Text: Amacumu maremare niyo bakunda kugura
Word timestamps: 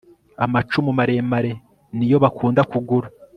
Amacumu 0.45 0.91
maremare 0.97 1.51
niyo 1.97 2.17
bakunda 2.23 2.61
kugura 2.71 3.07